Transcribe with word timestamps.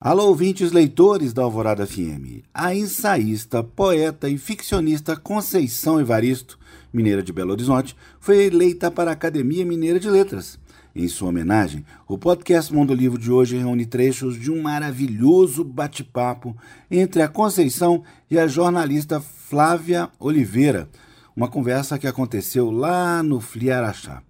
Alô, 0.00 0.28
ouvintes 0.28 0.70
leitores 0.70 1.32
da 1.32 1.42
Alvorada 1.42 1.84
FM. 1.84 2.44
A 2.54 2.72
ensaísta, 2.72 3.64
poeta 3.64 4.28
e 4.28 4.38
ficcionista 4.38 5.16
Conceição 5.16 6.00
Evaristo, 6.00 6.56
mineira 6.92 7.20
de 7.20 7.32
Belo 7.32 7.50
Horizonte, 7.50 7.96
foi 8.20 8.44
eleita 8.44 8.92
para 8.92 9.10
a 9.10 9.14
Academia 9.14 9.66
Mineira 9.66 9.98
de 9.98 10.08
Letras. 10.08 10.56
Em 10.94 11.08
sua 11.08 11.30
homenagem, 11.30 11.84
o 12.06 12.16
podcast 12.16 12.72
Mundo 12.72 12.94
Livro 12.94 13.18
de 13.18 13.32
hoje 13.32 13.56
reúne 13.56 13.86
trechos 13.86 14.38
de 14.38 14.52
um 14.52 14.62
maravilhoso 14.62 15.64
bate-papo 15.64 16.56
entre 16.88 17.20
a 17.20 17.26
Conceição 17.26 18.04
e 18.30 18.38
a 18.38 18.46
jornalista 18.46 19.20
Flávia 19.20 20.08
Oliveira, 20.20 20.88
uma 21.34 21.48
conversa 21.48 21.98
que 21.98 22.06
aconteceu 22.06 22.70
lá 22.70 23.20
no 23.20 23.40
Fliaraxá. 23.40 24.22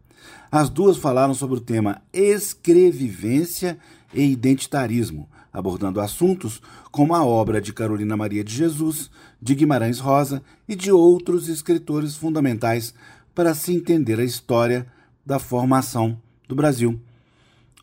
As 0.51 0.71
duas 0.71 0.97
falaram 0.97 1.35
sobre 1.35 1.59
o 1.59 1.61
tema 1.61 2.01
escrevivência 2.11 3.79
e 4.15 4.23
identitarismo 4.23 5.29
abordando 5.59 6.01
assuntos 6.01 6.63
como 6.93 7.17
a 7.17 7.25
obra 7.25 7.61
de 7.61 7.73
Carolina 7.73 8.17
Maria 8.17 8.45
de 8.45 8.55
Jesus, 8.55 9.11
de 9.43 9.57
Guimarães 9.57 9.99
Rosa 9.99 10.41
e 10.69 10.77
de 10.77 10.93
outros 10.93 11.49
escritores 11.49 12.17
fundamentais 12.17 12.95
para 13.35 13.55
se 13.55 13.75
entender 13.75 14.21
a 14.21 14.25
história 14.25 14.87
da 15.27 15.41
formação 15.41 16.21
do 16.47 16.55
Brasil. 16.55 17.01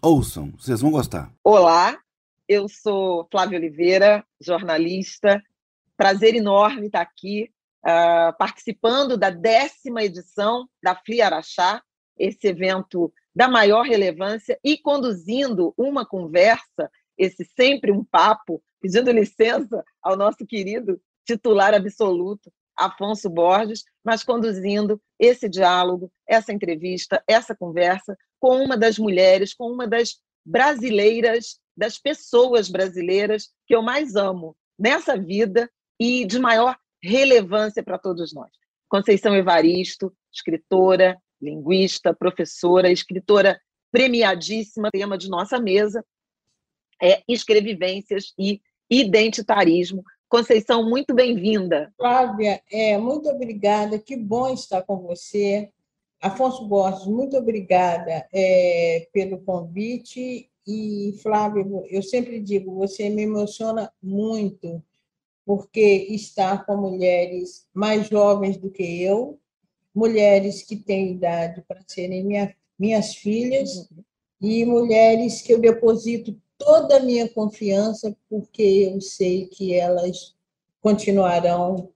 Ouçam, 0.02 0.54
vocês 0.58 0.80
vão 0.80 0.90
gostar. 0.90 1.30
Olá, 1.44 2.00
eu 2.48 2.70
sou 2.70 3.28
Flávia 3.30 3.60
Oliveira, 3.60 4.24
jornalista. 4.40 5.44
Prazer 5.98 6.34
enorme 6.34 6.86
estar 6.86 7.02
aqui 7.02 7.50
uh, 7.86 8.38
participando 8.38 9.18
da 9.18 9.30
décima 9.30 10.02
edição 10.02 10.66
da 10.82 10.96
FLI 10.96 11.22
Araxá, 11.22 11.82
esse 12.18 12.48
evento 12.48 13.12
da 13.36 13.50
maior 13.50 13.84
relevância, 13.84 14.58
e 14.64 14.78
conduzindo 14.78 15.74
uma 15.78 16.06
conversa 16.06 16.90
esse 17.18 17.46
sempre 17.56 17.92
um 17.92 18.04
papo, 18.04 18.62
pedindo 18.82 19.12
licença 19.12 19.84
ao 20.02 20.16
nosso 20.16 20.46
querido 20.46 21.02
titular 21.26 21.74
absoluto, 21.74 22.52
Afonso 22.78 23.30
Borges, 23.30 23.84
mas 24.04 24.24
conduzindo 24.24 25.02
esse 25.18 25.48
diálogo, 25.48 26.12
essa 26.28 26.52
entrevista, 26.52 27.24
essa 27.28 27.56
conversa 27.56 28.18
com 28.40 28.62
uma 28.64 28.78
das 28.78 29.00
mulheres, 29.00 29.54
com 29.54 29.72
uma 29.72 29.88
das 29.88 30.18
brasileiras, 30.46 31.58
das 31.76 31.98
pessoas 31.98 32.70
brasileiras 32.70 33.50
que 33.66 33.76
eu 33.76 33.82
mais 33.82 34.16
amo 34.16 34.56
nessa 34.78 35.18
vida 35.18 35.70
e 36.00 36.26
de 36.26 36.38
maior 36.38 36.78
relevância 37.02 37.82
para 37.82 37.98
todos 37.98 38.34
nós. 38.34 38.52
Conceição 38.90 39.36
Evaristo, 39.36 40.14
escritora, 40.32 41.18
linguista, 41.42 42.14
professora, 42.14 42.92
escritora 42.92 43.60
premiadíssima, 43.92 44.90
tema 44.92 45.18
de 45.18 45.30
nossa 45.30 45.60
mesa, 45.60 46.04
é, 47.02 47.22
escrevivências 47.28 48.34
e 48.38 48.62
identitarismo. 48.90 50.04
Conceição, 50.28 50.90
muito 50.90 51.14
bem-vinda. 51.14 51.94
Flávia, 51.98 52.62
é, 52.72 52.98
muito 52.98 53.30
obrigada, 53.30 54.00
que 54.00 54.18
bom 54.18 54.54
estar 54.54 54.82
com 54.82 54.98
você. 54.98 55.70
Afonso 56.22 56.68
Borges, 56.68 57.06
muito 57.06 57.38
obrigada 57.38 58.28
é, 58.34 59.08
pelo 59.14 59.40
convite. 59.40 60.50
E, 60.68 61.16
Flávia, 61.22 61.64
eu 61.90 62.02
sempre 62.02 62.40
digo, 62.40 62.74
você 62.74 63.10
me 63.10 63.22
emociona 63.22 63.92
muito, 64.02 64.84
porque 65.46 66.08
estar 66.10 66.66
com 66.66 66.76
mulheres 66.76 67.68
mais 67.72 68.08
jovens 68.08 68.58
do 68.58 68.72
que 68.72 69.04
eu, 69.04 69.40
mulheres 69.94 70.64
que 70.64 70.76
têm 70.76 71.12
idade 71.12 71.64
para 71.68 71.84
serem 71.88 72.26
minha, 72.26 72.56
minhas 72.80 73.16
filhas, 73.16 73.88
uhum. 73.92 74.04
e 74.42 74.66
mulheres 74.66 75.44
que 75.44 75.54
eu 75.54 75.60
deposito 75.60 76.36
toda 76.66 76.98
a 76.98 77.00
minha 77.00 77.30
confiança, 77.30 78.18
porque 78.28 78.90
eu 78.92 79.00
sei 79.00 79.46
que 79.46 79.76
elas 79.76 80.36
continuarão 80.82 81.92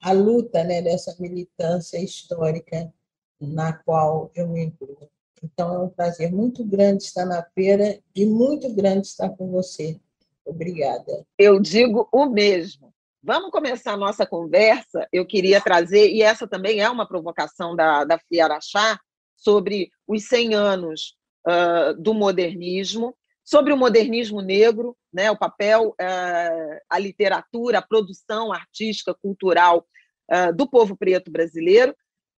a 0.00 0.12
luta 0.12 0.64
né, 0.64 0.80
dessa 0.80 1.14
militância 1.20 1.98
histórica 1.98 2.90
na 3.38 3.74
qual 3.74 4.30
eu 4.34 4.48
me 4.48 4.64
incluo. 4.64 5.10
Então, 5.42 5.74
é 5.74 5.78
um 5.78 5.90
prazer 5.90 6.32
muito 6.32 6.64
grande 6.64 7.04
estar 7.04 7.26
na 7.26 7.42
feira 7.54 8.00
e 8.16 8.24
muito 8.24 8.72
grande 8.74 9.06
estar 9.06 9.28
com 9.28 9.50
você. 9.50 10.00
Obrigada. 10.42 11.26
Eu 11.38 11.60
digo 11.60 12.08
o 12.10 12.24
mesmo. 12.24 12.94
Vamos 13.22 13.50
começar 13.50 13.92
a 13.92 13.96
nossa 13.96 14.26
conversa. 14.26 15.06
Eu 15.12 15.26
queria 15.26 15.60
trazer, 15.60 16.10
e 16.10 16.22
essa 16.22 16.46
também 16.46 16.80
é 16.80 16.88
uma 16.88 17.06
provocação 17.06 17.76
da, 17.76 18.04
da 18.04 18.18
Fiaraxá, 18.18 18.98
sobre 19.36 19.90
os 20.06 20.26
100 20.28 20.54
anos 20.54 21.14
uh, 21.46 22.00
do 22.00 22.14
modernismo 22.14 23.14
sobre 23.44 23.74
o 23.74 23.76
modernismo 23.76 24.40
negro, 24.40 24.96
né, 25.12 25.30
o 25.30 25.36
papel, 25.36 25.94
eh, 26.00 26.82
a 26.88 26.98
literatura, 26.98 27.78
a 27.78 27.82
produção 27.82 28.50
artística, 28.50 29.14
cultural 29.14 29.86
eh, 30.30 30.50
do 30.50 30.68
povo 30.68 30.96
preto 30.96 31.30
brasileiro 31.30 31.94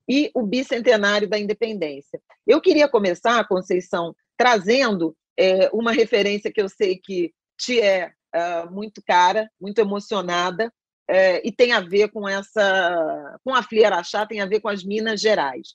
e 0.09 0.31
o 0.33 0.41
bicentenário 0.41 1.29
da 1.29 1.37
independência. 1.37 2.19
Eu 2.45 2.59
queria 2.59 2.89
começar, 2.89 3.47
Conceição, 3.47 4.15
trazendo 4.35 5.15
eh, 5.37 5.69
uma 5.71 5.91
referência 5.91 6.51
que 6.51 6.61
eu 6.61 6.67
sei 6.67 6.97
que 6.97 7.31
te 7.57 7.79
é 7.79 8.11
muito 8.69 9.01
cara, 9.07 9.49
muito 9.61 9.79
emocionada, 9.79 10.69
e 11.41 11.53
tem 11.53 11.71
a 11.71 11.79
ver 11.79 12.09
com 12.09 12.27
essa, 12.27 13.39
com 13.45 13.55
a 13.55 13.63
Flieraxá, 13.63 14.25
tem 14.25 14.41
a 14.41 14.45
ver 14.45 14.59
com 14.59 14.67
as 14.67 14.83
Minas 14.83 15.21
Gerais. 15.21 15.69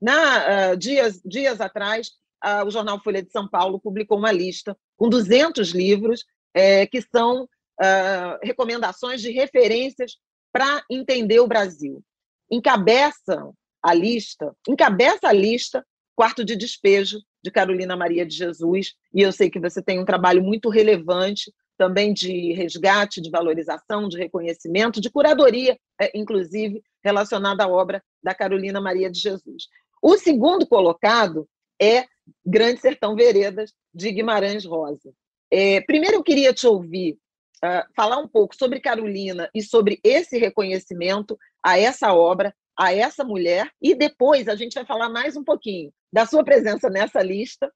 Na, 0.00 0.74
dias, 0.74 1.20
dias 1.22 1.60
atrás, 1.60 2.12
a, 2.40 2.64
o 2.64 2.70
jornal 2.70 3.00
Folha 3.02 3.22
de 3.22 3.30
São 3.30 3.48
Paulo 3.48 3.80
publicou 3.80 4.18
uma 4.18 4.32
lista 4.32 4.76
com 4.96 5.08
200 5.08 5.70
livros 5.70 6.24
é, 6.54 6.86
que 6.86 7.00
são 7.02 7.44
uh, 7.44 8.38
recomendações 8.42 9.20
de 9.20 9.30
referências 9.30 10.16
para 10.52 10.82
entender 10.90 11.40
o 11.40 11.46
Brasil. 11.46 12.02
Encabeçam 12.50 13.54
a 13.82 13.94
lista, 13.94 14.54
encabeça 14.66 15.28
a 15.28 15.32
lista 15.32 15.84
Quarto 16.16 16.44
de 16.44 16.56
Despejo, 16.56 17.20
de 17.44 17.50
Carolina 17.50 17.96
Maria 17.96 18.26
de 18.26 18.34
Jesus, 18.34 18.94
e 19.14 19.22
eu 19.22 19.30
sei 19.30 19.48
que 19.48 19.60
você 19.60 19.80
tem 19.80 20.00
um 20.00 20.04
trabalho 20.04 20.42
muito 20.42 20.68
relevante 20.68 21.52
também 21.76 22.12
de 22.12 22.52
resgate, 22.54 23.20
de 23.20 23.30
valorização, 23.30 24.08
de 24.08 24.18
reconhecimento, 24.18 25.00
de 25.00 25.08
curadoria, 25.10 25.78
é, 26.00 26.10
inclusive, 26.18 26.82
relacionada 27.04 27.62
à 27.62 27.68
obra 27.68 28.02
da 28.20 28.34
Carolina 28.34 28.80
Maria 28.80 29.08
de 29.08 29.20
Jesus. 29.20 29.68
O 30.02 30.18
segundo 30.18 30.66
colocado 30.66 31.48
é 31.80 32.04
Grande 32.44 32.80
Sertão 32.80 33.14
Veredas, 33.14 33.72
de 33.94 34.10
Guimarães 34.12 34.64
Rosa. 34.64 35.12
É, 35.50 35.80
primeiro, 35.82 36.16
eu 36.16 36.22
queria 36.22 36.52
te 36.52 36.66
ouvir 36.66 37.18
uh, 37.64 37.84
falar 37.96 38.18
um 38.18 38.28
pouco 38.28 38.54
sobre 38.56 38.80
Carolina 38.80 39.48
e 39.54 39.62
sobre 39.62 39.98
esse 40.04 40.38
reconhecimento 40.38 41.38
a 41.64 41.78
essa 41.78 42.12
obra, 42.12 42.54
a 42.78 42.94
essa 42.94 43.24
mulher, 43.24 43.70
e 43.80 43.94
depois 43.94 44.48
a 44.48 44.54
gente 44.54 44.74
vai 44.74 44.86
falar 44.86 45.08
mais 45.08 45.36
um 45.36 45.44
pouquinho 45.44 45.92
da 46.12 46.26
sua 46.26 46.44
presença 46.44 46.88
nessa 46.88 47.22
lista, 47.22 47.72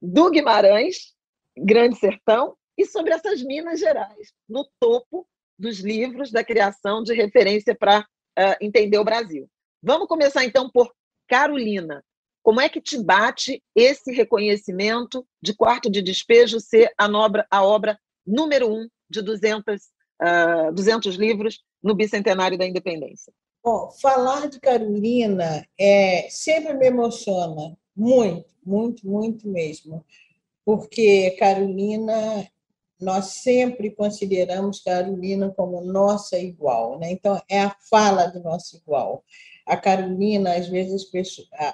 do 0.00 0.30
Guimarães, 0.30 1.14
Grande 1.56 1.98
Sertão, 1.98 2.56
e 2.76 2.86
sobre 2.86 3.12
essas 3.12 3.42
Minas 3.42 3.80
Gerais, 3.80 4.32
no 4.48 4.68
topo 4.78 5.26
dos 5.58 5.80
livros 5.80 6.30
da 6.30 6.44
criação 6.44 7.02
de 7.02 7.12
referência 7.12 7.74
para 7.74 8.00
uh, 8.00 8.56
entender 8.60 8.98
o 8.98 9.04
Brasil. 9.04 9.50
Vamos 9.82 10.06
começar 10.06 10.44
então 10.44 10.70
por 10.70 10.92
Carolina. 11.28 12.04
Como 12.48 12.62
é 12.62 12.68
que 12.70 12.80
te 12.80 12.96
bate 12.96 13.62
esse 13.76 14.10
reconhecimento 14.10 15.22
de 15.42 15.54
quarto 15.54 15.90
de 15.90 16.00
despejo 16.00 16.58
ser 16.58 16.90
a, 16.96 17.06
obra, 17.06 17.46
a 17.50 17.62
obra 17.62 18.00
número 18.26 18.72
um 18.72 18.88
de 19.10 19.20
200, 19.20 19.82
uh, 20.22 20.72
200 20.72 21.16
livros 21.16 21.62
no 21.82 21.94
bicentenário 21.94 22.56
da 22.56 22.66
independência? 22.66 23.34
Bom, 23.62 23.90
falar 24.00 24.48
de 24.48 24.58
Carolina 24.60 25.68
é, 25.78 26.26
sempre 26.30 26.72
me 26.72 26.86
emociona, 26.86 27.76
muito, 27.94 28.48
muito, 28.64 29.06
muito 29.06 29.46
mesmo, 29.46 30.02
porque 30.64 31.32
Carolina, 31.32 32.48
nós 32.98 33.42
sempre 33.42 33.90
consideramos 33.90 34.80
Carolina 34.80 35.52
como 35.54 35.84
nossa 35.84 36.38
igual, 36.38 36.98
né? 36.98 37.10
então 37.12 37.38
é 37.46 37.60
a 37.60 37.76
fala 37.90 38.26
do 38.28 38.40
nosso 38.40 38.74
igual 38.78 39.22
a 39.68 39.76
Carolina, 39.76 40.54
às 40.54 40.66
vezes, 40.68 41.06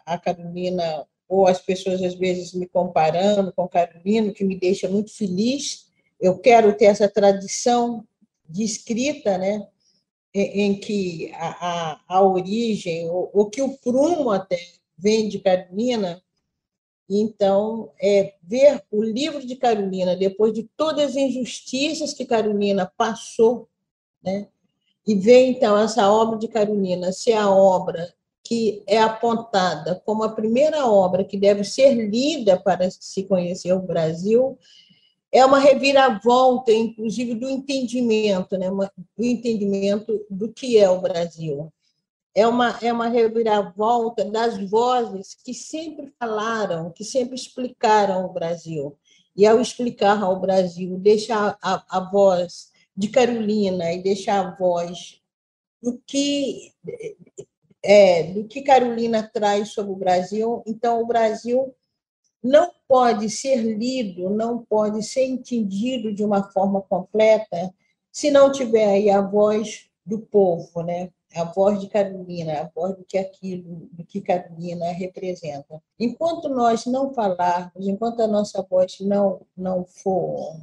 a 0.04 0.18
Carolina, 0.18 1.06
ou 1.28 1.46
as 1.46 1.60
pessoas 1.60 2.02
às 2.02 2.14
vezes 2.14 2.52
me 2.52 2.66
comparando 2.66 3.52
com 3.52 3.68
Carolina, 3.68 4.32
que 4.32 4.44
me 4.44 4.58
deixa 4.58 4.88
muito 4.88 5.14
feliz. 5.16 5.86
Eu 6.20 6.38
quero 6.38 6.76
ter 6.76 6.86
essa 6.86 7.08
tradição 7.08 8.06
de 8.48 8.64
escrita, 8.64 9.38
né? 9.38 9.66
em 10.34 10.74
que 10.74 11.30
a, 11.34 11.92
a, 11.92 12.00
a 12.08 12.22
origem, 12.22 13.08
ou, 13.08 13.30
ou, 13.32 13.48
que 13.48 13.62
o 13.62 13.78
prumo 13.78 14.30
até 14.30 14.58
vem 14.98 15.28
de 15.28 15.38
Carolina, 15.38 16.20
então, 17.08 17.92
é, 18.02 18.34
ver 18.42 18.82
o 18.90 19.02
livro 19.02 19.46
de 19.46 19.54
Carolina, 19.54 20.16
depois 20.16 20.52
de 20.52 20.64
todas 20.76 21.10
as 21.10 21.16
injustiças 21.16 22.12
que 22.12 22.24
Carolina 22.24 22.90
passou, 22.96 23.68
né, 24.22 24.48
e 25.06 25.14
ver, 25.14 25.46
então, 25.46 25.78
essa 25.78 26.10
obra 26.10 26.38
de 26.38 26.48
Carolina 26.48 27.12
ser 27.12 27.34
a 27.34 27.50
obra 27.50 28.12
que 28.42 28.82
é 28.86 29.00
apontada 29.00 30.02
como 30.04 30.22
a 30.22 30.28
primeira 30.28 30.86
obra 30.86 31.24
que 31.24 31.36
deve 31.36 31.64
ser 31.64 31.94
lida 31.94 32.60
para 32.60 32.90
se 32.90 33.24
conhecer 33.24 33.72
o 33.72 33.80
Brasil, 33.80 34.58
é 35.32 35.44
uma 35.44 35.58
reviravolta, 35.58 36.70
inclusive, 36.70 37.34
do 37.34 37.48
entendimento, 37.48 38.56
né? 38.56 38.70
do 38.70 39.24
entendimento 39.24 40.24
do 40.30 40.52
que 40.52 40.78
é 40.78 40.88
o 40.88 41.00
Brasil. 41.00 41.72
É 42.34 42.46
uma, 42.46 42.78
é 42.82 42.92
uma 42.92 43.08
reviravolta 43.08 44.24
das 44.24 44.58
vozes 44.70 45.36
que 45.44 45.54
sempre 45.54 46.12
falaram, 46.18 46.90
que 46.90 47.02
sempre 47.02 47.34
explicaram 47.34 48.26
o 48.26 48.32
Brasil. 48.32 48.96
E, 49.36 49.46
ao 49.46 49.60
explicar 49.60 50.22
ao 50.22 50.38
Brasil, 50.38 50.98
deixar 50.98 51.58
a, 51.60 51.84
a 51.88 52.00
voz 52.10 52.72
de 52.96 53.08
Carolina 53.08 53.92
e 53.92 54.02
deixar 54.02 54.46
a 54.46 54.56
voz 54.56 55.20
do 55.82 56.00
que, 56.06 56.72
é, 57.82 58.24
do 58.32 58.44
que 58.46 58.62
Carolina 58.62 59.22
traz 59.22 59.70
sobre 59.70 59.92
o 59.92 59.96
Brasil, 59.96 60.62
então 60.66 61.02
o 61.02 61.06
Brasil 61.06 61.74
não 62.42 62.70
pode 62.86 63.30
ser 63.30 63.56
lido, 63.56 64.30
não 64.30 64.64
pode 64.64 65.02
ser 65.02 65.26
entendido 65.26 66.12
de 66.12 66.24
uma 66.24 66.50
forma 66.52 66.80
completa 66.82 67.74
se 68.12 68.30
não 68.30 68.52
tiver 68.52 68.86
aí 68.86 69.10
a 69.10 69.20
voz 69.20 69.88
do 70.06 70.20
povo, 70.20 70.82
né? 70.82 71.10
a 71.34 71.44
voz 71.44 71.80
de 71.80 71.88
Carolina, 71.88 72.60
a 72.60 72.70
voz 72.72 72.96
do 72.96 73.04
que 73.04 73.18
aquilo, 73.18 73.88
do 73.92 74.04
que 74.04 74.20
Carolina 74.20 74.92
representa. 74.92 75.82
Enquanto 75.98 76.48
nós 76.48 76.86
não 76.86 77.12
falarmos, 77.12 77.86
enquanto 77.88 78.20
a 78.20 78.28
nossa 78.28 78.62
voz 78.62 78.98
não 79.00 79.40
não 79.56 79.84
for 79.84 80.56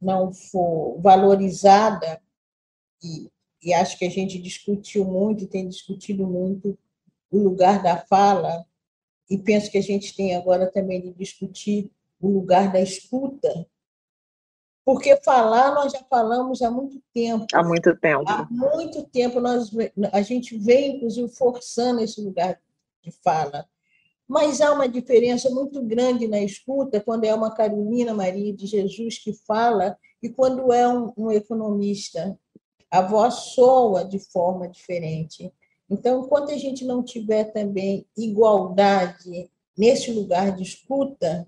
não 0.00 0.32
for 0.32 1.00
valorizada 1.00 2.20
e, 3.02 3.30
e 3.62 3.72
acho 3.72 3.98
que 3.98 4.04
a 4.04 4.10
gente 4.10 4.38
discutiu 4.38 5.04
muito, 5.04 5.46
tem 5.46 5.68
discutido 5.68 6.26
muito 6.26 6.78
o 7.30 7.38
lugar 7.38 7.82
da 7.82 7.96
fala 7.96 8.64
e 9.28 9.38
penso 9.38 9.70
que 9.70 9.78
a 9.78 9.82
gente 9.82 10.14
tem 10.14 10.34
agora 10.34 10.70
também 10.70 11.00
de 11.00 11.12
discutir 11.12 11.90
o 12.20 12.28
lugar 12.28 12.72
da 12.72 12.80
escuta, 12.80 13.66
porque 14.84 15.16
falar 15.16 15.74
nós 15.74 15.92
já 15.92 16.02
falamos 16.10 16.60
há 16.60 16.70
muito 16.70 17.02
tempo. 17.12 17.46
Há 17.54 17.62
muito 17.62 17.96
tempo. 17.96 18.24
Há 18.26 18.46
muito 18.50 19.02
tempo 19.04 19.40
nós, 19.40 19.70
a 20.12 20.20
gente 20.20 20.58
vem, 20.58 20.96
inclusive, 20.96 21.28
forçando 21.28 22.00
esse 22.00 22.20
lugar 22.20 22.60
de 23.02 23.10
fala. 23.10 23.66
Mas 24.26 24.60
há 24.60 24.72
uma 24.72 24.88
diferença 24.88 25.50
muito 25.50 25.82
grande 25.82 26.26
na 26.26 26.40
escuta 26.40 27.00
quando 27.00 27.24
é 27.24 27.34
uma 27.34 27.54
Carolina 27.54 28.14
Maria 28.14 28.54
de 28.54 28.66
Jesus 28.66 29.18
que 29.18 29.32
fala 29.46 29.96
e 30.22 30.28
quando 30.28 30.72
é 30.72 30.88
um, 30.88 31.12
um 31.16 31.30
economista. 31.30 32.38
A 32.90 33.02
voz 33.02 33.34
soa 33.34 34.04
de 34.04 34.18
forma 34.18 34.68
diferente. 34.68 35.52
Então, 35.90 36.22
enquanto 36.24 36.50
a 36.50 36.56
gente 36.56 36.84
não 36.84 37.02
tiver 37.02 37.44
também 37.52 38.06
igualdade 38.16 39.50
nesse 39.76 40.10
lugar 40.12 40.54
de 40.56 40.62
escuta, 40.62 41.46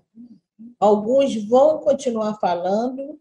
alguns 0.79 1.35
vão 1.47 1.79
continuar 1.79 2.37
falando, 2.39 3.19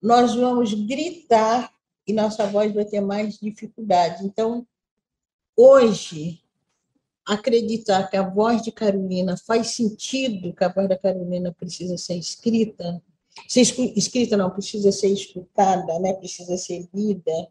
nós 0.00 0.34
vamos 0.34 0.72
gritar 0.72 1.72
e 2.06 2.12
nossa 2.12 2.46
voz 2.46 2.72
vai 2.72 2.84
ter 2.84 3.00
mais 3.00 3.38
dificuldade. 3.38 4.24
Então, 4.24 4.66
hoje, 5.56 6.43
acreditar 7.26 8.08
que 8.08 8.16
a 8.16 8.22
voz 8.22 8.62
de 8.62 8.70
Carolina 8.70 9.36
faz 9.46 9.68
sentido, 9.68 10.54
que 10.54 10.64
a 10.64 10.72
voz 10.72 10.88
da 10.88 10.98
Carolina 10.98 11.52
precisa 11.52 11.96
ser 11.96 12.16
escrita, 12.16 13.02
ser 13.48 13.62
escrita 13.96 14.36
não, 14.36 14.50
precisa 14.50 14.92
ser 14.92 15.08
escutada, 15.08 15.98
né? 16.00 16.12
precisa 16.14 16.56
ser 16.56 16.86
lida, 16.94 17.48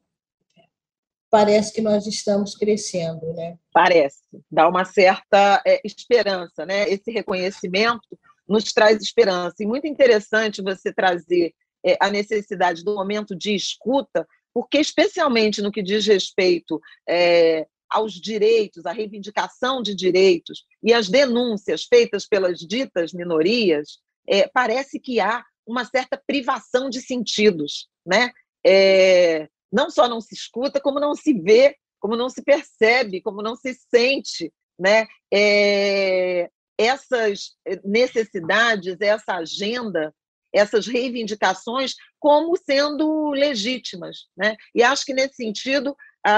parece 1.34 1.74
que 1.74 1.82
nós 1.82 2.06
estamos 2.06 2.56
crescendo, 2.56 3.34
né? 3.34 3.58
Parece, 3.74 4.22
dá 4.52 4.70
uma 4.70 4.86
certa 4.86 5.64
é, 5.66 5.82
esperança, 5.84 6.64
né? 6.64 6.88
Esse 6.88 7.10
reconhecimento 7.10 8.08
nos 8.48 8.66
traz 8.72 9.02
esperança. 9.02 9.56
E 9.60 9.66
muito 9.66 9.88
interessante 9.88 10.62
você 10.62 10.94
trazer 10.94 11.52
é, 11.84 11.98
a 12.00 12.12
necessidade 12.12 12.84
do 12.84 12.94
momento 12.94 13.36
de 13.36 13.56
escuta, 13.56 14.28
porque, 14.54 14.78
especialmente 14.78 15.60
no 15.60 15.72
que 15.72 15.82
diz 15.82 16.06
respeito 16.06 16.80
é, 17.10 17.66
aos 17.94 18.14
direitos, 18.14 18.86
à 18.86 18.92
reivindicação 18.92 19.82
de 19.82 19.94
direitos 19.94 20.66
e 20.82 20.94
às 20.94 21.08
denúncias 21.08 21.84
feitas 21.86 22.26
pelas 22.26 22.60
ditas 22.60 23.14
minorias, 23.14 24.00
é, 24.28 24.48
parece 24.48 25.00
que 25.00 25.20
há 25.20 25.46
uma 25.66 25.86
certa 25.86 26.22
privação 26.26 26.90
de 26.90 27.02
sentidos, 27.02 27.88
né? 28.06 28.32
É, 28.66 29.48
não 29.72 29.90
só 29.90 30.08
não 30.08 30.20
se 30.20 30.34
escuta, 30.34 30.82
como 30.82 31.00
não 31.00 31.16
se 31.16 31.34
vê, 31.34 31.76
como 32.00 32.16
não 32.16 32.30
se 32.30 32.42
percebe, 32.42 33.22
como 33.22 33.42
não 33.42 33.56
se 33.56 33.74
sente, 33.74 34.52
né? 34.78 35.08
É, 35.32 36.50
essas 36.78 37.52
necessidades, 37.84 39.00
essa 39.00 39.36
agenda, 39.36 40.14
essas 40.54 40.88
reivindicações 40.88 41.94
como 42.20 42.56
sendo 42.58 43.32
legítimas, 43.32 44.28
né? 44.38 44.56
E 44.74 44.84
acho 44.84 45.06
que 45.06 45.14
nesse 45.14 45.36
sentido 45.36 45.96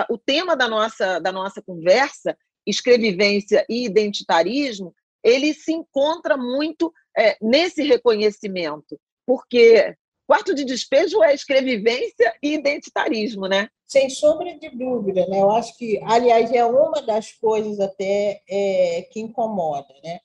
o 0.10 0.18
tema 0.18 0.56
da 0.56 0.68
nossa 0.68 1.20
da 1.20 1.32
nossa 1.32 1.62
conversa, 1.62 2.36
escrevivência 2.66 3.64
e 3.70 3.86
identitarismo, 3.86 4.96
ele 5.24 5.54
se 5.54 5.72
encontra 5.72 6.36
muito 6.36 6.92
é, 7.18 7.38
nesse 7.42 7.84
reconhecimento, 7.84 9.00
porque 9.26 9.96
Quarto 10.28 10.56
de 10.56 10.66
despejo 10.66 11.24
é 11.24 11.36
escrevivência 11.36 12.34
e 12.42 12.56
identitarismo, 12.56 13.48
né? 13.48 13.70
Sem 13.86 14.10
sombra 14.10 14.58
de 14.58 14.70
dúvida, 14.70 15.28
né? 15.28 15.40
Eu 15.40 15.52
acho 15.52 15.78
que, 15.78 16.02
aliás, 16.04 16.52
é 16.52 16.66
uma 16.66 17.00
das 17.04 17.32
coisas 17.34 17.80
até 17.80 18.42
é, 18.50 19.08
que 19.12 19.20
incomoda, 19.20 19.94
né? 20.04 20.20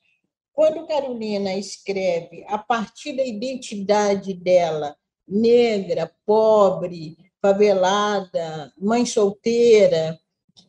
Quando 0.53 0.85
Carolina 0.85 1.55
escreve 1.55 2.45
a 2.47 2.57
partir 2.57 3.13
da 3.13 3.23
identidade 3.23 4.33
dela, 4.33 4.95
negra, 5.27 6.11
pobre, 6.25 7.17
favelada, 7.41 8.71
mãe 8.77 9.05
solteira, 9.05 10.19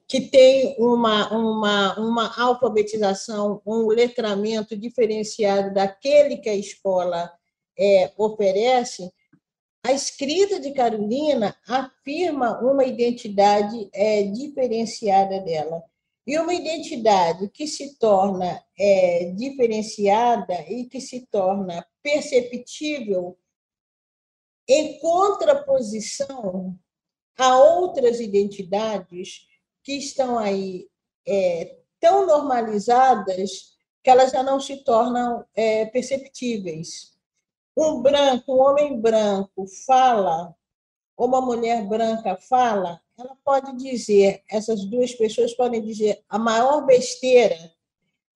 que 0.06 0.20
tem 0.20 0.76
uma, 0.78 1.32
uma, 1.32 1.98
uma 1.98 2.40
alfabetização, 2.40 3.60
um 3.66 3.88
letramento 3.88 4.76
diferenciado 4.76 5.72
daquele 5.72 6.36
que 6.36 6.48
a 6.48 6.54
escola 6.54 7.32
é, 7.78 8.12
oferece, 8.16 9.10
a 9.84 9.92
escrita 9.92 10.60
de 10.60 10.70
Carolina 10.72 11.56
afirma 11.66 12.60
uma 12.60 12.84
identidade 12.84 13.88
é, 13.92 14.22
diferenciada 14.22 15.40
dela. 15.40 15.82
E 16.26 16.38
uma 16.38 16.54
identidade 16.54 17.48
que 17.48 17.66
se 17.66 17.98
torna 17.98 18.62
é, 18.78 19.32
diferenciada 19.36 20.54
e 20.68 20.86
que 20.86 21.00
se 21.00 21.26
torna 21.26 21.84
perceptível 22.02 23.36
em 24.68 24.98
contraposição 25.00 26.78
a 27.36 27.58
outras 27.58 28.20
identidades 28.20 29.48
que 29.82 29.94
estão 29.94 30.38
aí 30.38 30.88
é, 31.26 31.76
tão 31.98 32.26
normalizadas 32.26 33.72
que 34.02 34.10
elas 34.10 34.32
já 34.32 34.42
não 34.42 34.60
se 34.60 34.84
tornam 34.84 35.44
é, 35.54 35.86
perceptíveis. 35.86 37.16
Um 37.76 38.02
branco, 38.02 38.54
um 38.54 38.60
homem 38.60 39.00
branco 39.00 39.66
fala, 39.86 40.54
ou 41.16 41.26
uma 41.26 41.40
mulher 41.40 41.86
branca 41.86 42.36
fala, 42.36 43.00
ela 43.22 43.36
pode 43.44 43.76
dizer, 43.76 44.42
essas 44.50 44.84
duas 44.84 45.14
pessoas 45.14 45.54
podem 45.54 45.82
dizer 45.82 46.22
a 46.28 46.38
maior 46.38 46.84
besteira 46.84 47.72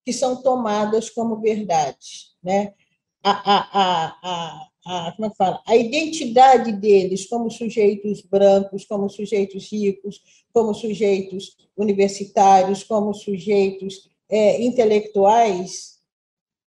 que 0.05 0.13
são 0.13 0.41
tomadas 0.41 1.09
como 1.09 1.41
verdade, 1.41 2.31
né? 2.41 2.73
A, 3.21 3.31
a, 3.31 4.17
a, 4.23 4.67
a, 4.85 5.11
como 5.11 5.25
é 5.25 5.29
que 5.29 5.35
fala? 5.35 5.61
a 5.67 5.75
identidade 5.75 6.71
deles 6.71 7.27
como 7.27 7.51
sujeitos 7.51 8.21
brancos, 8.21 8.85
como 8.85 9.09
sujeitos 9.09 9.69
ricos, 9.69 10.21
como 10.53 10.73
sujeitos 10.73 11.57
universitários, 11.75 12.83
como 12.83 13.13
sujeitos 13.13 14.09
é, 14.29 14.61
intelectuais, 14.63 15.99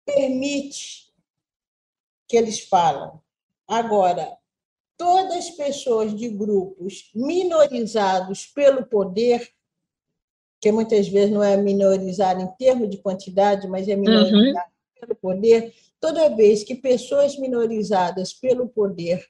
permite 0.05 1.13
que 2.27 2.37
eles 2.37 2.61
falam. 2.61 3.21
Agora, 3.69 4.39
todas 4.97 5.37
as 5.37 5.51
pessoas 5.51 6.15
de 6.15 6.29
grupos 6.29 7.11
minorizados 7.15 8.47
pelo 8.47 8.85
poder, 8.87 9.49
que 10.61 10.73
muitas 10.73 11.09
vezes 11.09 11.33
não 11.33 11.43
é 11.43 11.57
minorizado 11.57 12.41
em 12.41 12.49
termos 12.59 12.89
de 12.91 12.99
quantidade, 12.99 13.69
mas 13.69 13.89
é 13.89 13.95
minorizado 13.97 14.37
uhum. 14.37 14.55
pelo 15.01 15.15
poder, 15.17 15.75
toda 16.01 16.35
vez 16.35 16.65
que 16.65 16.75
pessoas 16.75 17.39
minorizadas 17.39 18.33
pelo 18.33 18.69
poder 18.69 19.25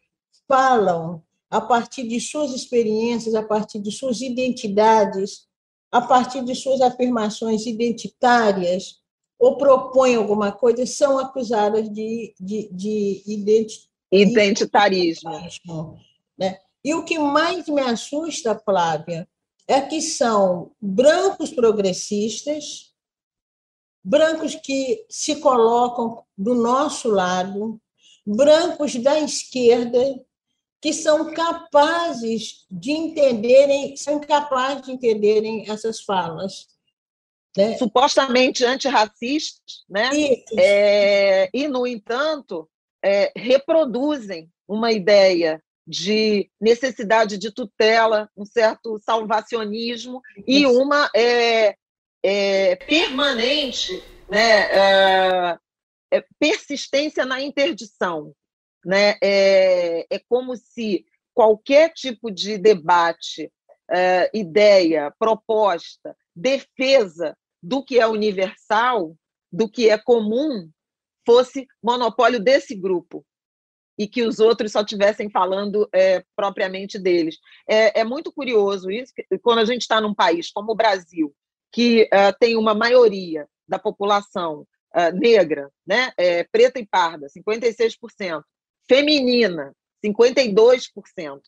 falam 0.49 1.23
a 1.51 1.61
partir 1.61 2.07
de 2.09 2.21
suas 2.21 2.53
experiências, 2.53 3.35
a 3.35 3.43
partir 3.43 3.81
de 3.81 3.91
suas 3.91 4.21
identidades, 4.21 5.47
a 5.91 6.01
partir 6.01 6.45
de 6.45 6.55
suas 6.55 6.81
afirmações 6.81 7.67
identitárias, 7.67 9.01
ou 9.39 9.57
propõem 9.57 10.17
alguma 10.17 10.51
coisa 10.51 10.87
são 10.87 11.19
acusadas 11.19 11.91
de, 11.91 12.35
de, 12.41 12.69
de 12.73 13.23
identitarismo. 14.11 15.31
identitarismo 15.31 15.99
né? 16.39 16.59
E 16.85 16.95
o 16.95 17.05
que 17.05 17.19
mais 17.19 17.67
me 17.69 17.81
assusta, 17.81 18.59
Flávia, 18.65 19.29
é 19.67 19.81
que 19.81 20.01
são 20.01 20.71
brancos 20.81 21.51
progressistas, 21.51 22.93
brancos 24.05 24.55
que 24.55 25.05
se 25.09 25.37
colocam 25.41 26.25
do 26.39 26.55
nosso 26.55 27.09
lado, 27.09 27.81
brancos 28.25 28.95
da 28.97 29.19
esquerda 29.19 30.25
que 30.81 30.93
são 30.93 31.33
capazes 31.33 32.65
de 32.71 32.93
entenderem, 32.93 33.97
são 33.97 34.21
capazes 34.21 34.87
de 34.87 34.93
entenderem 34.93 35.69
essas 35.69 36.01
falas. 36.01 36.69
Né? 37.57 37.77
Supostamente 37.79 38.65
antirracistas, 38.65 39.85
né? 39.89 40.11
É, 40.57 41.51
e, 41.53 41.67
no 41.67 41.87
entanto, 41.87 42.69
é, 43.05 43.33
reproduzem 43.37 44.51
uma 44.67 44.93
ideia 44.93 45.63
de 45.87 46.51
necessidade 46.61 47.39
de 47.39 47.53
tutela, 47.53 48.29
um 48.37 48.45
certo 48.45 48.99
salvacionismo 48.99 50.21
e 50.47 50.67
uma 50.67 51.09
é, 51.15 51.77
é, 52.23 52.75
permanente 52.77 54.03
né, 54.29 54.63
é, 54.73 55.59
é, 56.11 56.25
persistência 56.39 57.25
na 57.25 57.41
interdição. 57.41 58.33
Né? 58.85 59.17
É, 59.23 60.07
é 60.11 60.19
como 60.29 60.57
se 60.57 61.05
qualquer 61.33 61.93
tipo 61.93 62.31
de 62.31 62.59
debate, 62.59 63.53
é, 63.89 64.31
ideia, 64.35 65.15
proposta, 65.19 66.17
defesa 66.35 67.37
do 67.63 67.85
que 67.85 68.01
é 68.01 68.07
universal, 68.07 69.15
do 69.53 69.69
que 69.69 69.89
é 69.89 69.99
comum, 69.99 70.69
fosse 71.27 71.67
monopólio 71.83 72.41
desse 72.41 72.75
grupo 72.75 73.27
e 73.99 74.07
que 74.07 74.23
os 74.23 74.39
outros 74.39 74.73
só 74.73 74.81
estivessem 74.81 75.29
falando 75.31 75.89
é, 75.93 76.23
propriamente 76.37 76.99
deles. 76.99 77.39
É, 77.69 78.01
é, 78.01 78.05
muito 78.05 78.33
curioso 78.33 78.91
isso, 78.91 79.13
quando 79.43 79.59
a 79.59 79.65
gente 79.65 79.83
está 79.83 80.01
num 80.01 80.15
país 80.15 80.51
como 80.51 80.73
o 80.73 80.77
Brasil, 80.77 81.35
que 81.73 82.05
uh, 82.05 82.37
tem 82.39 82.57
uma 82.57 82.75
maioria 82.75 83.49
da 83.67 83.79
população 83.79 84.67
uh, 84.95 85.19
negra, 85.19 85.71
né, 85.87 86.13
é, 86.17 86.45
preta 86.45 86.79
e 86.79 86.87
parda, 86.87 87.27
56%, 87.27 88.43
feminina, 88.89 89.75
52%. 90.05 91.41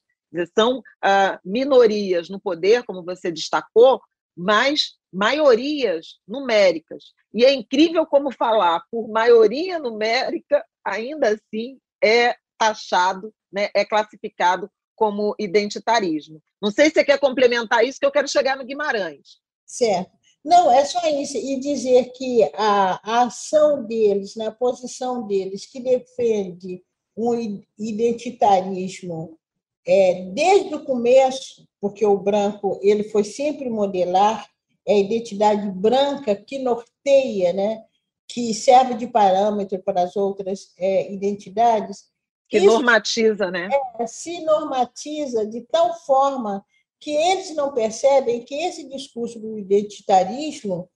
São 0.55 0.79
uh, 0.79 1.39
minorias 1.45 2.29
no 2.29 2.41
poder, 2.41 2.85
como 2.85 3.03
você 3.03 3.31
destacou, 3.31 4.03
mas 4.37 4.98
maiorias 5.13 6.19
numéricas. 6.27 7.13
E 7.33 7.45
é 7.45 7.53
incrível 7.53 8.07
como 8.07 8.31
falar 8.31 8.83
por 8.91 9.09
maioria 9.09 9.79
numérica, 9.79 10.65
ainda 10.85 11.29
assim, 11.31 11.79
é 12.03 12.37
taxado, 12.59 13.33
né, 13.53 13.71
é 13.75 13.85
classificado 13.85 14.71
como 14.95 15.35
identitarismo. 15.39 16.43
Não 16.61 16.71
sei 16.71 16.87
se 16.87 16.95
você 16.95 17.05
quer 17.05 17.19
complementar 17.19 17.85
isso, 17.85 18.01
que 18.01 18.07
eu 18.07 18.11
quero 18.11 18.29
chegar 18.29 18.57
no 18.57 18.65
Guimarães. 18.65 19.39
Certo. 19.65 20.11
Não, 20.45 20.71
é 20.71 20.85
só 20.85 21.01
isso. 21.09 21.37
E 21.37 21.61
dizer 21.61 22.11
que 22.13 22.43
a, 22.55 23.01
a 23.03 23.23
ação 23.25 23.85
deles, 23.85 24.35
na 24.35 24.47
né, 24.47 24.57
posição 24.59 25.27
deles, 25.27 25.67
que 25.67 25.81
defende 25.81 26.83
um 27.17 27.61
identitarismo 27.79 29.39
é, 29.87 30.23
desde 30.35 30.75
o 30.75 30.85
começo, 30.85 31.67
porque 31.81 32.05
o 32.05 32.19
branco 32.19 32.79
ele 32.83 33.05
foi 33.05 33.25
sempre 33.25 33.69
modelar, 33.69 34.49
é 34.89 34.95
a 34.95 34.99
identidade 34.99 35.71
branca 35.71 36.35
que 36.35 36.59
norteia, 36.59 37.53
né, 37.53 37.85
que 38.27 38.55
serve 38.55 38.95
de 38.95 39.07
parâmetro 39.07 39.79
para 39.83 40.03
as 40.03 40.17
outras 40.17 40.73
é, 40.79 41.13
identidades. 41.13 42.07
Que 42.49 42.57
Isso, 42.57 42.67
normatiza, 42.67 43.51
né? 43.51 43.69
É, 43.99 44.07
se 44.07 44.41
normatiza 44.45 45.47
de 45.47 45.61
tal 45.63 45.95
forma 46.01 46.65
que 46.99 47.11
eles 47.11 47.55
não 47.55 47.73
percebem 47.73 48.43
que 48.43 48.55
esse 48.55 48.89
discurso 48.89 49.39
do 49.39 49.59
identitarismo 49.59 50.89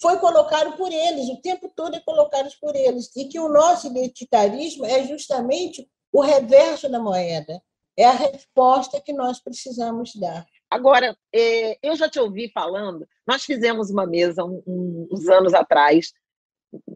foi 0.00 0.18
colocado 0.18 0.76
por 0.76 0.90
eles, 0.90 1.28
o 1.28 1.40
tempo 1.42 1.70
todo 1.74 1.94
é 1.94 2.00
colocado 2.00 2.48
por 2.60 2.74
eles, 2.74 3.10
e 3.16 3.26
que 3.26 3.38
o 3.38 3.48
nosso 3.48 3.88
identitarismo 3.88 4.86
é 4.86 5.04
justamente 5.06 5.90
o 6.12 6.22
reverso 6.22 6.88
da 6.88 6.98
moeda, 6.98 7.60
é 7.96 8.04
a 8.06 8.12
resposta 8.12 9.00
que 9.00 9.12
nós 9.12 9.40
precisamos 9.40 10.14
dar. 10.14 10.46
Agora, 10.70 11.16
é, 11.34 11.78
eu 11.82 11.96
já 11.96 12.08
te 12.08 12.20
ouvi 12.20 12.50
falando, 12.52 13.06
nós 13.26 13.44
fizemos 13.44 13.90
uma 13.90 14.06
mesa 14.06 14.44
uns 14.44 15.28
anos 15.28 15.52
atrás, 15.52 16.12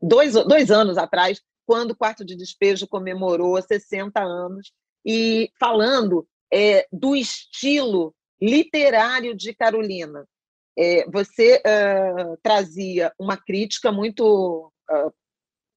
dois, 0.00 0.32
dois 0.32 0.70
anos 0.70 0.96
atrás, 0.96 1.42
quando 1.66 1.90
o 1.90 1.96
quarto 1.96 2.24
de 2.24 2.36
despejo 2.36 2.86
comemorou 2.86 3.60
60 3.60 4.22
anos, 4.22 4.72
e 5.04 5.50
falando 5.58 6.26
é, 6.52 6.86
do 6.92 7.16
estilo 7.16 8.14
literário 8.40 9.34
de 9.34 9.54
Carolina. 9.54 10.26
É, 10.76 11.08
você 11.10 11.56
uh, 11.58 12.36
trazia 12.42 13.12
uma 13.18 13.36
crítica 13.36 13.92
muito 13.92 14.72
uh, 14.90 15.12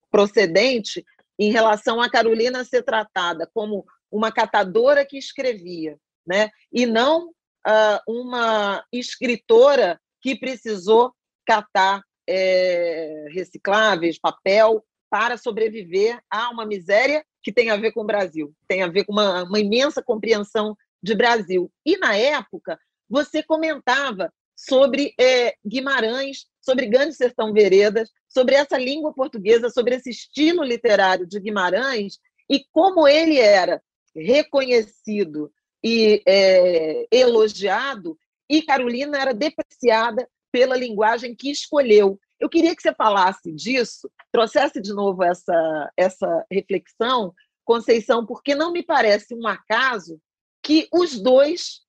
procedente 0.09 1.05
em 1.37 1.51
relação 1.51 2.01
a 2.01 2.09
Carolina 2.09 2.63
ser 2.63 2.83
tratada 2.83 3.47
como 3.53 3.85
uma 4.11 4.31
catadora 4.31 5.05
que 5.05 5.17
escrevia, 5.17 5.99
né? 6.25 6.49
e 6.71 6.85
não 6.85 7.31
uh, 7.67 7.99
uma 8.07 8.83
escritora 8.91 9.99
que 10.21 10.35
precisou 10.35 11.13
catar 11.45 12.01
é, 12.27 13.27
recicláveis, 13.31 14.19
papel, 14.19 14.83
para 15.09 15.37
sobreviver 15.37 16.19
a 16.29 16.49
uma 16.49 16.65
miséria 16.65 17.23
que 17.41 17.51
tem 17.51 17.69
a 17.69 17.77
ver 17.77 17.93
com 17.93 18.01
o 18.01 18.05
Brasil, 18.05 18.53
tem 18.67 18.83
a 18.83 18.87
ver 18.87 19.05
com 19.05 19.13
uma, 19.13 19.43
uma 19.43 19.59
imensa 19.59 20.03
compreensão 20.03 20.75
de 21.01 21.15
Brasil. 21.15 21.71
E, 21.85 21.97
na 21.97 22.15
época, 22.15 22.77
você 23.09 23.41
comentava 23.41 24.33
sobre 24.53 25.13
é, 25.19 25.55
Guimarães, 25.65 26.47
sobre 26.59 26.87
Grande 26.87 27.13
Sertão 27.13 27.53
Veredas, 27.53 28.09
sobre 28.27 28.55
essa 28.55 28.77
língua 28.77 29.13
portuguesa, 29.13 29.69
sobre 29.69 29.95
esse 29.95 30.09
estilo 30.09 30.63
literário 30.63 31.25
de 31.25 31.39
Guimarães 31.39 32.19
e 32.49 32.65
como 32.71 33.07
ele 33.07 33.39
era 33.39 33.81
reconhecido 34.15 35.51
e 35.87 36.21
é, 36.25 37.07
elogiado, 37.09 38.17
e 38.49 38.61
Carolina 38.61 39.17
era 39.17 39.33
depreciada 39.33 40.27
pela 40.51 40.75
linguagem 40.75 41.33
que 41.33 41.49
escolheu. 41.49 42.19
Eu 42.39 42.49
queria 42.49 42.75
que 42.75 42.81
você 42.81 42.93
falasse 42.93 43.51
disso, 43.53 44.09
trouxesse 44.31 44.81
de 44.81 44.93
novo 44.93 45.23
essa, 45.23 45.91
essa 45.95 46.45
reflexão, 46.51 47.33
Conceição, 47.63 48.25
porque 48.25 48.55
não 48.55 48.71
me 48.71 48.81
parece 48.81 49.35
um 49.35 49.45
acaso 49.45 50.21
que 50.63 50.87
os 50.91 51.19
dois, 51.19 51.81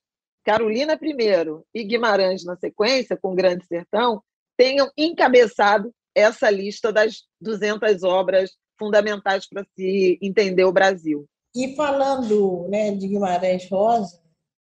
Carolina 0.45 0.97
primeiro 0.97 1.64
e 1.73 1.85
Guimarães 1.85 2.45
na 2.45 2.57
sequência, 2.57 3.17
com 3.17 3.35
Grande 3.35 3.64
Sertão, 3.64 4.23
tenham 4.57 4.90
encabeçado 4.97 5.95
essa 6.17 6.50
lista 6.50 6.93
das 6.93 7.23
200 7.40 8.02
obras 8.02 8.50
fundamentais 8.76 9.49
para 9.49 9.64
se 9.76 10.19
entender 10.21 10.64
o 10.64 10.73
Brasil. 10.73 11.28
E 11.55 11.75
falando 11.75 12.69
né, 12.69 12.93
de 12.93 13.09
Guimarães 13.09 13.69
Rosa, 13.69 14.21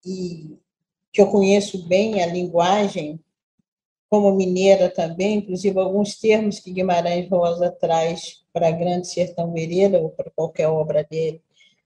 e 0.04 0.58
que 1.12 1.20
eu 1.20 1.26
conheço 1.26 1.86
bem 1.86 2.22
a 2.22 2.26
linguagem, 2.26 3.20
como 4.08 4.34
mineira 4.34 4.88
também, 4.88 5.36
inclusive 5.36 5.78
alguns 5.78 6.18
termos 6.18 6.58
que 6.58 6.72
Guimarães 6.72 7.28
Rosa 7.28 7.70
traz 7.70 8.44
para 8.52 8.70
Grande 8.70 9.08
Sertão 9.08 9.52
Vereda, 9.52 10.00
ou 10.00 10.10
para 10.10 10.30
qualquer 10.30 10.68
obra 10.68 11.04
dele, 11.04 11.42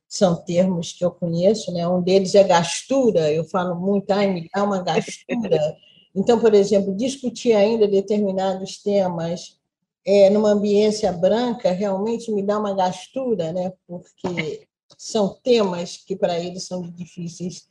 são 0.09 0.37
termos 0.37 0.93
que 0.93 1.05
eu 1.05 1.11
conheço, 1.11 1.73
né? 1.73 1.87
Um 1.89 2.01
deles 2.01 2.35
é 2.35 2.45
gastura, 2.45 3.33
eu 3.33 3.45
falo 3.45 3.75
muito, 3.75 4.11
há 4.11 4.63
uma 4.63 4.83
gastura. 4.83 5.59
Então, 6.17 6.39
por 6.39 6.55
exemplo, 6.55 6.95
discutir 6.95 7.55
ainda 7.55 7.89
determinados 7.89 8.81
temas 8.81 9.59
é, 10.07 10.31
numa 10.31 10.51
ambiência 10.51 11.11
branca 11.13 11.73
realmente 11.73 12.31
me 12.31 12.41
dá 12.41 12.57
uma 12.57 12.73
gastura, 12.73 13.53
né? 13.53 13.73
Porque 13.85 14.69
são 15.05 15.35
temas 15.35 15.99
que 15.99 16.17
para 16.17 16.41
eles 16.41 16.65
são 16.65 16.81
de 16.81 16.91
difíceis 16.91 17.69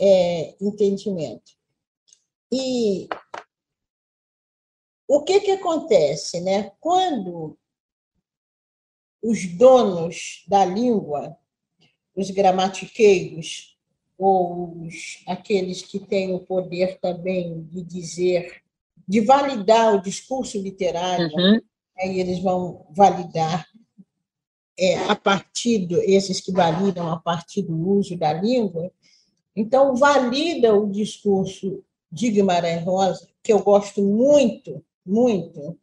é, 0.00 0.54
entendimento. 0.60 1.50
E 2.52 3.08
o 5.08 5.24
que, 5.24 5.40
que 5.40 5.50
acontece, 5.50 6.40
né? 6.40 6.70
Quando 6.78 7.58
os 9.20 9.46
donos 9.56 10.44
da 10.46 10.64
língua 10.64 11.36
os 12.14 12.30
gramatiqueiros, 12.30 13.76
ou 14.16 14.86
os, 14.86 15.24
aqueles 15.26 15.82
que 15.82 15.98
têm 15.98 16.32
o 16.34 16.40
poder 16.40 17.00
também 17.00 17.64
de 17.64 17.82
dizer, 17.82 18.62
de 19.06 19.20
validar 19.22 19.92
o 19.92 20.00
discurso 20.00 20.62
literário, 20.62 21.28
uhum. 21.34 21.60
aí 21.98 22.20
eles 22.20 22.38
vão 22.38 22.86
validar 22.90 23.66
é, 24.78 24.96
a 25.08 25.16
partir, 25.16 25.86
do, 25.86 26.00
esses 26.02 26.40
que 26.40 26.52
validam 26.52 27.10
a 27.10 27.18
partir 27.18 27.62
do 27.62 27.76
uso 27.76 28.16
da 28.16 28.32
língua, 28.32 28.92
então 29.54 29.96
valida 29.96 30.74
o 30.74 30.90
discurso 30.90 31.82
de 32.12 32.30
Guimarães 32.30 32.84
Rosa, 32.84 33.28
que 33.42 33.52
eu 33.52 33.62
gosto 33.62 34.02
muito, 34.02 34.84
muito, 35.04 35.78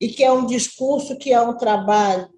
e 0.00 0.08
que 0.08 0.22
é 0.22 0.30
um 0.30 0.46
discurso 0.46 1.16
que 1.16 1.32
é 1.32 1.40
um 1.40 1.56
trabalho 1.56 2.28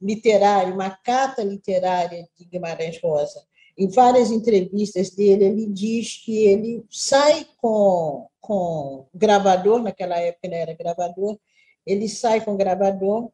literário, 0.00 0.74
uma 0.74 0.90
carta 0.90 1.42
literária 1.42 2.28
de 2.38 2.44
Guimarães 2.44 3.00
Rosa. 3.02 3.42
Em 3.76 3.88
várias 3.88 4.30
entrevistas 4.30 5.10
dele, 5.10 5.44
ele 5.46 5.66
diz 5.66 6.22
que 6.24 6.44
ele 6.44 6.84
sai 6.90 7.46
com, 7.56 8.28
com 8.40 9.06
gravador, 9.14 9.82
naquela 9.82 10.18
época 10.18 10.46
ele 10.46 10.54
era 10.54 10.74
gravador, 10.74 11.38
ele 11.86 12.08
sai 12.08 12.44
com 12.44 12.56
gravador 12.56 13.30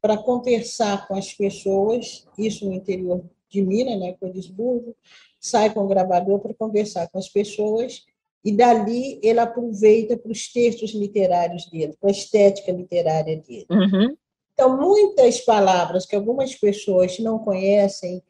para 0.00 0.16
conversar 0.16 1.06
com 1.06 1.14
as 1.14 1.32
pessoas, 1.32 2.26
isso 2.38 2.66
no 2.66 2.72
interior 2.72 3.22
de 3.48 3.62
Minas, 3.62 3.98
né, 3.98 4.14
Codisburgo, 4.18 4.96
sai 5.38 5.72
com 5.72 5.80
o 5.80 5.88
gravador 5.88 6.38
para 6.38 6.54
conversar 6.54 7.08
com 7.08 7.18
as 7.18 7.28
pessoas 7.28 8.04
e 8.44 8.52
dali 8.52 9.20
ele 9.22 9.40
aproveita 9.40 10.16
para 10.16 10.32
os 10.32 10.50
textos 10.50 10.92
literários 10.92 11.66
dele, 11.66 11.96
para 12.00 12.10
a 12.10 12.12
estética 12.12 12.72
literária 12.72 13.36
dele. 13.36 13.66
Uhum. 13.70 14.16
Então, 14.54 14.76
muitas 14.78 15.40
palavras 15.40 16.06
que 16.06 16.14
algumas 16.14 16.54
pessoas 16.54 17.18
não 17.18 17.38
conhecem, 17.38 18.22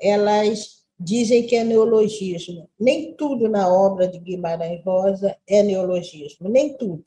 elas 0.00 0.78
dizem 0.98 1.46
que 1.46 1.56
é 1.56 1.64
neologismo. 1.64 2.68
Nem 2.78 3.14
tudo 3.14 3.48
na 3.48 3.72
obra 3.72 4.08
de 4.08 4.18
Guimarães 4.18 4.82
Rosa 4.84 5.36
é 5.46 5.62
neologismo, 5.62 6.48
nem 6.48 6.76
tudo. 6.76 7.04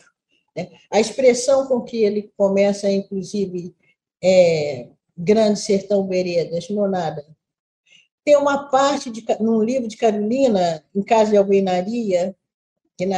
Né? 0.56 0.70
A 0.90 1.00
expressão 1.00 1.68
com 1.68 1.82
que 1.82 2.04
ele 2.04 2.32
começa, 2.38 2.90
inclusive, 2.90 3.76
é, 4.24 4.88
Grande 5.18 5.60
Sertão 5.60 6.08
Veredas, 6.08 6.70
nada. 6.70 7.26
Tem 8.24 8.36
uma 8.38 8.70
parte, 8.70 9.10
de, 9.10 9.26
num 9.40 9.62
livro 9.64 9.88
de 9.88 9.98
Carolina, 9.98 10.84
em 10.94 11.02
Casa 11.02 11.32
de 11.32 11.38
Alvenaria, 11.38 12.36
que 12.98 13.06
na, 13.06 13.18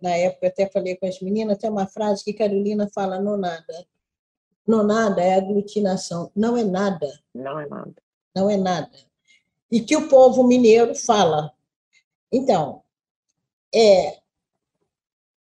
na 0.00 0.16
época 0.16 0.46
eu 0.46 0.48
até 0.48 0.68
falei 0.68 0.96
com 0.96 1.06
as 1.06 1.20
meninas, 1.20 1.58
tem 1.58 1.68
uma 1.68 1.86
frase 1.86 2.22
que 2.22 2.32
Carolina 2.32 2.88
fala, 2.94 3.20
nonada. 3.20 3.86
Nonada 4.66 5.20
é 5.20 5.34
aglutinação, 5.34 6.30
não 6.34 6.56
é 6.56 6.64
nada. 6.64 7.20
Não 7.34 7.58
é 7.58 7.66
nada. 7.68 7.94
Não 8.34 8.48
é 8.48 8.56
nada. 8.56 8.96
E 9.70 9.80
que 9.80 9.96
o 9.96 10.08
povo 10.08 10.44
mineiro 10.44 10.94
fala. 10.94 11.52
Então, 12.32 12.82
é, 13.74 14.18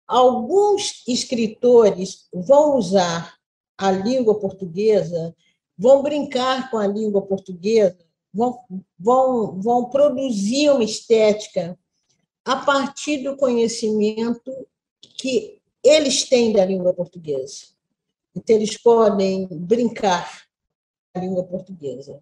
alguns 0.07 1.03
escritores 1.07 2.27
vão 2.31 2.77
usar 2.77 3.38
a 3.79 3.91
língua 3.91 4.37
portuguesa, 4.37 5.33
vão 5.77 6.03
brincar 6.03 6.69
com 6.69 6.77
a 6.77 6.85
língua 6.85 7.21
portuguesa, 7.21 7.97
vão, 8.33 8.59
vão, 8.99 9.61
vão 9.61 9.85
produzir 9.85 10.69
uma 10.69 10.83
estética 10.83 11.79
a 12.43 12.57
partir 12.57 13.23
do 13.23 13.37
conhecimento 13.37 14.51
que 15.17 15.61
eles 15.81 16.27
têm 16.27 16.51
da 16.51 16.65
língua 16.65 16.93
portuguesa. 16.93 17.67
Então, 18.35 18.55
eles 18.57 18.77
podem 18.77 19.47
brincar 19.49 20.43
com 21.13 21.19
a 21.19 21.23
língua 21.23 21.43
portuguesa. 21.45 22.21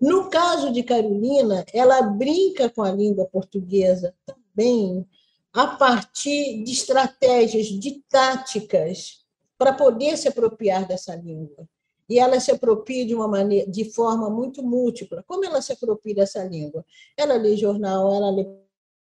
No 0.00 0.30
caso 0.30 0.72
de 0.72 0.82
Carolina, 0.82 1.66
ela 1.70 2.00
brinca 2.00 2.70
com 2.70 2.82
a 2.82 2.90
língua 2.90 3.26
portuguesa 3.26 4.14
também 4.24 5.06
a 5.52 5.66
partir 5.66 6.62
de 6.64 6.72
estratégias, 6.72 7.66
de 7.66 8.02
táticas, 8.08 9.25
para 9.58 9.72
poder 9.72 10.16
se 10.16 10.28
apropriar 10.28 10.86
dessa 10.86 11.14
língua. 11.14 11.68
E 12.08 12.18
ela 12.18 12.38
se 12.38 12.50
apropria 12.52 13.04
de 13.04 13.14
uma 13.14 13.26
maneira, 13.26 13.68
de 13.70 13.92
forma 13.92 14.30
muito 14.30 14.62
múltipla. 14.62 15.24
Como 15.26 15.44
ela 15.44 15.60
se 15.60 15.72
apropria 15.72 16.14
dessa 16.14 16.44
língua? 16.44 16.84
Ela 17.16 17.34
lê 17.34 17.56
jornal, 17.56 18.14
ela 18.14 18.30
lê 18.30 18.46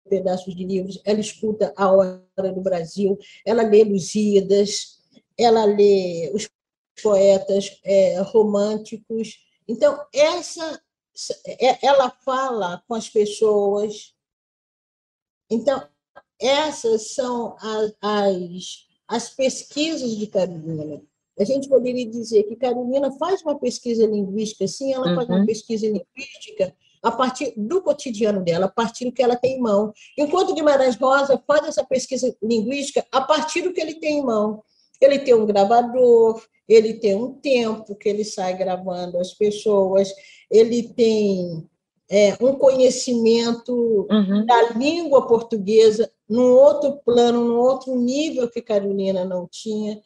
pedaços 0.10 0.56
de 0.56 0.64
livros, 0.64 1.02
ela 1.04 1.20
escuta 1.20 1.74
A 1.76 1.92
Hora 1.92 2.52
do 2.54 2.62
Brasil, 2.62 3.18
ela 3.46 3.64
lê 3.64 3.84
Lusíadas, 3.84 5.00
ela 5.38 5.66
lê 5.66 6.32
os 6.34 6.50
poetas 7.02 7.80
é, 7.84 8.20
românticos. 8.22 9.46
Então, 9.68 10.04
essa, 10.14 10.82
é, 11.46 11.86
ela 11.86 12.10
fala 12.10 12.84
com 12.88 12.96
as 12.96 13.10
pessoas. 13.10 14.16
Então, 15.50 15.88
essas 16.40 17.14
são 17.14 17.56
as, 17.60 17.94
as, 18.02 18.85
as 19.08 19.30
pesquisas 19.30 20.18
de 20.18 20.28
Carolina. 20.28 21.02
A 21.38 21.44
gente 21.44 21.68
poderia 21.68 22.10
dizer 22.10 22.44
que 22.44 22.56
Carolina 22.56 23.12
faz 23.18 23.42
uma 23.42 23.60
pesquisa 23.60 24.06
linguística, 24.06 24.68
sim, 24.68 24.94
ela 24.94 25.10
uhum. 25.10 25.16
faz 25.16 25.28
uma 25.28 25.40
uhum. 25.40 25.46
pesquisa 25.46 25.86
linguística 25.86 26.74
a 27.04 27.12
partir 27.12 27.54
do 27.56 27.82
cotidiano 27.82 28.44
dela, 28.44 28.66
a 28.66 28.70
partir 28.70 29.06
do 29.06 29.12
que 29.12 29.22
ela 29.22 29.36
tem 29.36 29.58
em 29.58 29.62
mão. 29.62 29.94
Enquanto 30.18 30.56
Guimarães 30.56 30.96
Rosa 30.96 31.42
faz 31.46 31.68
essa 31.68 31.84
pesquisa 31.84 32.36
linguística 32.42 33.06
a 33.12 33.22
partir 33.22 33.62
do 33.62 33.74
que 33.74 33.82
ele 33.82 33.96
tem 33.96 34.20
em 34.20 34.24
mão. 34.24 34.64
Ele 35.00 35.20
tem 35.20 35.36
um 35.36 35.46
gravador, 35.46 36.42
ele 36.68 36.96
tem 36.96 37.16
um 37.16 37.34
tempo 37.34 37.96
que 37.96 38.10
ele 38.10 38.24
sai 38.24 38.58
gravando 38.58 39.20
as 39.20 39.34
pessoas, 39.34 40.12
ele 40.50 40.82
tem 40.94 41.70
é, 42.10 42.36
um 42.40 42.56
conhecimento 42.56 44.08
uhum. 44.10 44.46
da 44.46 44.74
língua 44.74 45.28
portuguesa 45.28 46.12
num 46.30 46.52
outro 46.54 47.00
plano, 47.04 47.44
num 47.44 47.58
outro 47.58 47.96
nível 47.96 48.50
que 48.50 48.62
Carolina 48.62 49.26
não 49.26 49.48
tinha. 49.48 50.02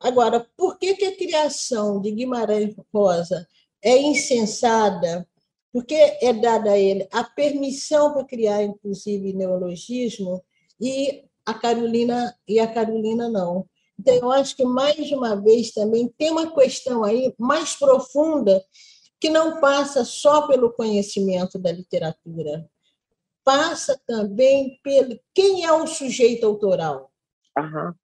Agora, 0.00 0.46
por 0.56 0.78
que, 0.78 0.94
que 0.94 1.04
a 1.04 1.16
criação 1.16 2.00
de 2.00 2.10
Guimarães 2.10 2.74
Rosa 2.92 3.46
é 3.82 3.96
insensada 3.98 5.26
porque 5.72 5.94
é 5.94 6.32
dada 6.32 6.72
a 6.72 6.78
ele 6.78 7.08
a 7.10 7.24
permissão 7.24 8.12
para 8.12 8.24
criar, 8.24 8.62
inclusive, 8.62 9.32
neologismo, 9.32 10.44
e 10.78 11.24
a 11.46 11.54
Carolina 11.54 12.36
e 12.46 12.60
a 12.60 12.66
Carolina 12.66 13.28
não. 13.28 13.66
Então, 13.98 14.14
eu 14.14 14.30
acho 14.30 14.54
que, 14.54 14.64
mais 14.64 15.10
uma 15.12 15.34
vez, 15.40 15.72
também 15.72 16.12
tem 16.18 16.30
uma 16.30 16.52
questão 16.52 17.02
aí 17.02 17.34
mais 17.38 17.74
profunda 17.74 18.62
que 19.22 19.30
não 19.30 19.60
passa 19.60 20.04
só 20.04 20.48
pelo 20.48 20.72
conhecimento 20.72 21.56
da 21.56 21.70
literatura, 21.70 22.68
passa 23.44 23.96
também 24.04 24.80
pelo 24.82 25.16
quem 25.32 25.64
é 25.64 25.72
o 25.72 25.86
sujeito 25.86 26.44
autoral. 26.44 27.08
Uhum. 27.56 27.94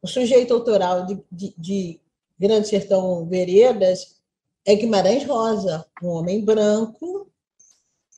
O 0.00 0.06
sujeito 0.06 0.54
autoral 0.54 1.04
de, 1.04 1.22
de, 1.30 1.54
de 1.58 2.00
Grande 2.38 2.68
Sertão 2.68 3.28
Veredas 3.28 4.18
é 4.64 4.74
Guimarães 4.74 5.26
Rosa, 5.26 5.86
um 6.02 6.08
homem 6.08 6.42
branco, 6.42 7.30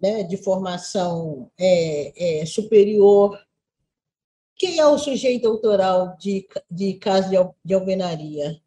né, 0.01 0.23
de 0.23 0.37
formação 0.37 1.51
é, 1.59 2.43
é, 2.43 2.47
superior. 2.47 3.37
Quem 4.55 4.79
é 4.79 4.87
o 4.87 4.97
sujeito 4.97 5.49
autoral 5.49 6.17
de, 6.19 6.47
de 6.71 6.95
casa 6.95 7.29
de, 7.29 7.37
de 7.65 7.75
alvenaria? 7.75 8.63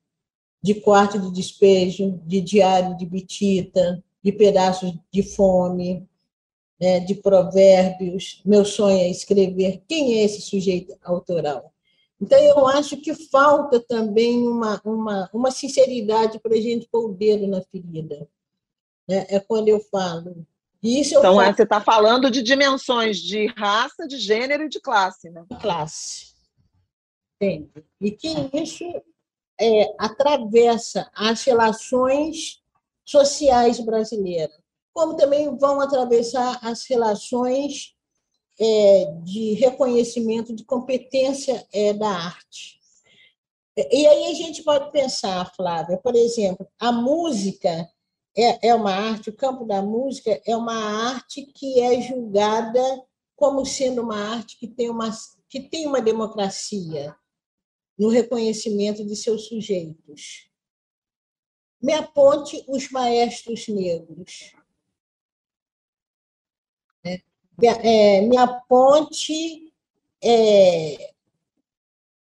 De 0.61 0.75
quarto 0.75 1.19
de 1.19 1.31
despejo, 1.31 2.19
de 2.25 2.41
diário 2.41 2.97
de 2.97 3.05
bitita, 3.05 4.03
de 4.23 4.31
pedaços 4.31 4.93
de 5.11 5.23
fome, 5.23 6.07
né, 6.79 6.99
de 6.99 7.15
provérbios. 7.15 8.41
Meu 8.45 8.65
sonho 8.65 8.97
é 8.97 9.09
escrever. 9.09 9.83
Quem 9.87 10.19
é 10.19 10.23
esse 10.23 10.41
sujeito 10.41 10.97
autoral? 11.03 11.73
Então, 12.19 12.39
eu 12.39 12.67
acho 12.67 12.97
que 12.97 13.13
falta 13.13 13.79
também 13.79 14.47
uma, 14.47 14.81
uma, 14.83 15.29
uma 15.31 15.51
sinceridade 15.51 16.39
para 16.39 16.55
a 16.55 16.61
gente 16.61 16.87
pôr 16.91 17.11
o 17.11 17.13
dedo 17.13 17.47
na 17.47 17.61
ferida. 17.61 18.27
É, 19.07 19.35
é 19.35 19.39
quando 19.39 19.69
eu 19.69 19.79
falo. 19.79 20.45
Isso 20.81 21.15
eu 21.15 21.19
então, 21.19 21.35
falo... 21.35 21.55
você 21.55 21.63
está 21.63 21.81
falando 21.81 22.31
de 22.31 22.41
dimensões 22.41 23.17
de 23.17 23.47
raça, 23.47 24.07
de 24.07 24.17
gênero 24.17 24.63
e 24.63 24.69
de 24.69 24.79
classe, 24.79 25.29
né? 25.29 25.45
Classe. 25.61 26.35
Entende? 27.39 27.69
E 28.01 28.11
que 28.11 28.27
isso 28.53 28.83
é, 29.59 29.95
atravessa 29.97 31.09
as 31.15 31.43
relações 31.43 32.61
sociais 33.05 33.79
brasileiras, 33.79 34.57
como 34.93 35.15
também 35.15 35.55
vão 35.57 35.79
atravessar 35.79 36.59
as 36.61 36.85
relações 36.85 37.95
é, 38.59 39.05
de 39.23 39.53
reconhecimento 39.53 40.53
de 40.53 40.63
competência 40.63 41.65
é, 41.71 41.93
da 41.93 42.09
arte. 42.09 42.77
E 43.91 44.07
aí 44.07 44.31
a 44.31 44.33
gente 44.33 44.63
pode 44.63 44.91
pensar, 44.91 45.53
Flávia, 45.55 45.97
por 45.97 46.15
exemplo, 46.15 46.67
a 46.79 46.91
música 46.91 47.87
é, 48.35 48.69
é 48.69 48.75
uma 48.75 48.91
arte, 48.91 49.29
o 49.29 49.35
campo 49.35 49.65
da 49.65 49.81
música 49.81 50.41
é 50.45 50.57
uma 50.57 50.75
arte 51.13 51.43
que 51.43 51.79
é 51.79 52.01
julgada 52.01 52.81
como 53.35 53.63
sendo 53.65 54.01
uma 54.01 54.17
arte 54.17 54.57
que 54.57 54.67
tem 54.67 54.89
uma, 54.89 55.11
que 55.47 55.59
tem 55.59 55.85
uma 55.85 56.01
democracia 56.01 57.15
no 57.97 58.09
reconhecimento 58.09 59.05
de 59.05 59.15
seus 59.15 59.47
sujeitos. 59.47 60.49
Me 61.81 61.93
aponte 61.93 62.63
os 62.67 62.89
maestros 62.89 63.67
negros 63.67 64.53
é, 67.65 68.21
me 68.21 68.37
aponte 68.37 69.73
é, 70.23 71.13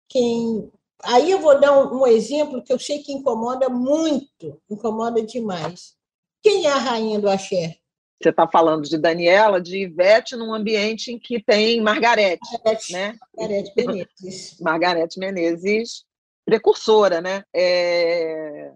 quem. 0.08 0.70
Aí 1.02 1.30
eu 1.30 1.40
vou 1.40 1.58
dar 1.60 1.72
um, 1.72 2.00
um, 2.00 2.06
exemplo 2.06 2.62
que 2.62 2.72
eu 2.72 2.78
sei 2.78 3.02
que 3.02 3.12
incomoda 3.12 3.68
muito, 3.68 4.60
incomoda 4.70 5.22
demais. 5.22 5.96
Quem 6.42 6.66
é 6.66 6.70
a 6.70 6.76
rainha 6.76 7.18
do 7.18 7.28
axé? 7.28 7.79
Você 8.20 8.28
está 8.28 8.46
falando 8.46 8.82
de 8.86 8.98
Daniela, 8.98 9.60
de 9.60 9.78
Ivete, 9.78 10.36
num 10.36 10.52
ambiente 10.52 11.10
em 11.10 11.18
que 11.18 11.42
tem 11.42 11.80
Margarete, 11.80 12.40
Margarete 12.52 12.92
né? 12.92 13.18
Margarete 13.34 13.72
Menezes. 13.76 14.56
Margarete 14.60 15.18
Menezes, 15.18 16.04
precursora, 16.44 17.22
né? 17.22 17.42
É, 17.54 18.72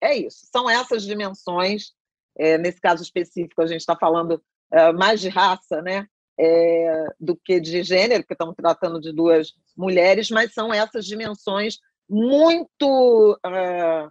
é 0.00 0.16
isso. 0.16 0.46
São 0.50 0.68
essas 0.68 1.02
dimensões. 1.02 1.92
É, 2.38 2.56
nesse 2.56 2.80
caso 2.80 3.02
específico, 3.02 3.60
a 3.60 3.66
gente 3.66 3.80
está 3.80 3.96
falando 3.96 4.40
uh, 4.72 4.96
mais 4.96 5.20
de 5.20 5.28
raça, 5.28 5.82
né? 5.82 6.06
É, 6.40 7.06
do 7.18 7.36
que 7.36 7.60
de 7.60 7.82
gênero, 7.82 8.22
porque 8.22 8.34
estamos 8.34 8.54
tratando 8.54 9.00
de 9.00 9.12
duas 9.12 9.52
mulheres, 9.76 10.30
mas 10.30 10.54
são 10.54 10.72
essas 10.72 11.04
dimensões 11.04 11.80
muito 12.08 13.38
uh, 13.44 14.10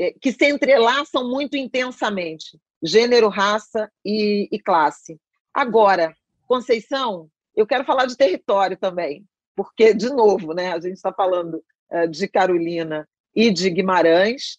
é, 0.00 0.12
que 0.12 0.32
se 0.32 0.48
entrelaçam 0.48 1.28
muito 1.28 1.56
intensamente, 1.56 2.58
gênero, 2.84 3.28
raça 3.28 3.90
e, 4.04 4.46
e 4.52 4.58
classe. 4.60 5.18
Agora, 5.52 6.14
Conceição, 6.46 7.30
eu 7.56 7.66
quero 7.66 7.84
falar 7.84 8.04
de 8.04 8.16
território 8.16 8.76
também, 8.76 9.24
porque, 9.56 9.94
de 9.94 10.10
novo, 10.10 10.52
né, 10.52 10.72
a 10.72 10.80
gente 10.80 10.94
está 10.94 11.12
falando 11.12 11.64
uh, 11.90 12.06
de 12.08 12.28
Carolina 12.28 13.08
e 13.34 13.50
de 13.50 13.70
Guimarães. 13.70 14.58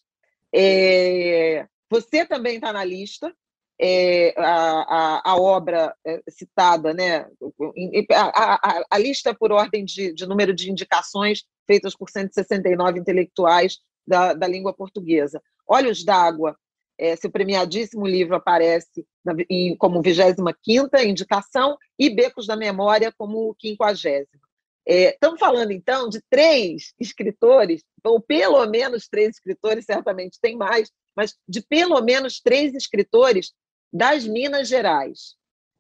É, 0.54 1.68
você 1.90 2.26
também 2.26 2.56
está 2.56 2.74
na 2.74 2.84
lista. 2.84 3.34
É, 3.80 4.34
a, 4.38 4.52
a, 5.26 5.32
a, 5.32 5.36
obra 5.36 5.94
é, 6.08 6.24
citada, 6.30 6.94
né, 6.94 7.28
a, 8.14 8.54
a, 8.56 8.86
a, 8.90 8.98
lista 8.98 9.36
por 9.36 9.52
ordem 9.52 9.84
de, 9.84 10.14
de, 10.14 10.26
número 10.26 10.54
de 10.54 10.72
indicações 10.72 11.44
feitas 11.68 11.94
por 11.94 12.10
169 12.10 13.00
intelectuais 13.02 13.80
da, 14.08 14.34
da 14.34 14.48
língua 14.48 14.74
portuguesa. 14.74 15.42
Olhos 15.68 16.06
d'Água, 16.06 16.56
é, 16.98 17.16
seu 17.16 17.30
premiadíssimo 17.30 18.06
livro 18.06 18.36
aparece 18.36 19.06
na, 19.24 19.34
em, 19.50 19.76
como 19.76 20.02
25ª 20.02 21.04
indicação 21.06 21.78
e 21.98 22.10
Becos 22.10 22.48
da 22.48 22.56
Memória 22.56 23.14
como 23.18 23.56
50 23.60 24.28
é, 24.88 25.10
Estamos 25.10 25.40
falando, 25.40 25.72
então, 25.72 26.08
de 26.08 26.22
três 26.30 26.94
escritores, 27.00 27.84
ou 28.04 28.22
pelo 28.22 28.64
menos 28.68 29.08
três 29.08 29.36
escritores, 29.36 29.86
certamente 29.86 30.40
tem 30.40 30.56
mais, 30.56 30.92
mas 31.16 31.36
de 31.48 31.62
pelo 31.62 32.00
menos 32.02 32.40
três 32.40 32.74
escritores 32.76 33.52
das 33.92 34.26
Minas 34.26 34.68
Gerais. 34.68 35.36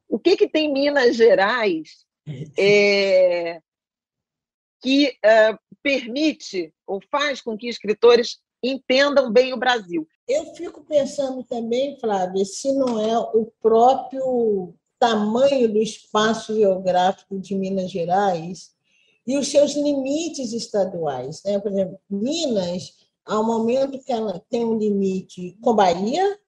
O 0.07 0.17
que, 0.17 0.35
que 0.35 0.49
tem 0.49 0.71
Minas 0.71 1.15
Gerais 1.15 2.05
é, 2.57 3.61
que 4.81 5.15
é, 5.23 5.55
permite 5.83 6.73
ou 6.87 6.99
faz 7.11 7.41
com 7.41 7.55
que 7.55 7.67
escritores 7.67 8.39
entendam 8.63 9.31
bem 9.31 9.53
o 9.53 9.57
Brasil? 9.57 10.07
Eu 10.27 10.45
fico 10.55 10.83
pensando 10.83 11.43
também, 11.43 11.99
Flávia, 11.99 12.43
se 12.45 12.71
não 12.73 12.99
é 12.99 13.17
o 13.17 13.51
próprio 13.61 14.73
tamanho 14.99 15.71
do 15.71 15.81
espaço 15.81 16.55
geográfico 16.55 17.39
de 17.39 17.55
Minas 17.55 17.91
Gerais 17.91 18.73
e 19.27 19.37
os 19.37 19.47
seus 19.49 19.73
limites 19.73 20.53
estaduais. 20.53 21.43
Né? 21.43 21.59
Por 21.59 21.71
exemplo, 21.71 21.99
Minas, 22.09 22.93
um 23.29 23.43
momento 23.43 23.99
que 24.03 24.11
ela 24.11 24.39
tem 24.49 24.65
um 24.65 24.77
limite 24.77 25.57
com 25.61 25.75
Bahia, 25.75 26.39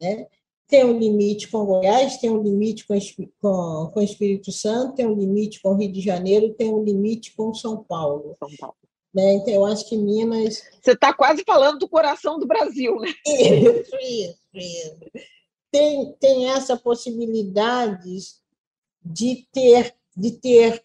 né? 0.00 0.26
tem 0.66 0.84
um 0.84 0.98
limite 0.98 1.48
com 1.48 1.66
Goiás, 1.66 2.18
tem 2.18 2.30
um 2.30 2.42
limite 2.42 2.86
com, 2.86 2.96
com, 3.40 3.90
com 3.92 4.00
Espírito 4.00 4.52
Santo, 4.52 4.94
tem 4.94 5.06
um 5.06 5.14
limite 5.14 5.60
com 5.60 5.74
Rio 5.74 5.92
de 5.92 6.00
Janeiro, 6.00 6.54
tem 6.54 6.72
um 6.72 6.82
limite 6.82 7.34
com 7.34 7.52
São 7.52 7.82
Paulo. 7.82 8.34
São 8.38 8.48
Paulo. 8.58 8.76
Né? 9.12 9.34
Então, 9.34 9.52
eu 9.52 9.66
acho 9.66 9.88
que 9.88 9.96
Minas. 9.96 10.62
Você 10.80 10.92
está 10.92 11.12
quase 11.12 11.42
falando 11.44 11.78
do 11.78 11.88
coração 11.88 12.38
do 12.38 12.46
Brasil, 12.46 12.96
né? 12.96 13.12
Isso, 13.26 13.96
isso, 14.00 14.38
isso. 14.54 14.96
Tem, 15.70 16.12
tem 16.18 16.50
essa 16.50 16.76
possibilidade 16.76 18.18
de 19.04 19.46
ter, 19.52 19.94
de 20.16 20.32
ter 20.32 20.84